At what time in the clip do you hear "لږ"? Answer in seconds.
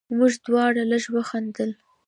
0.91-1.03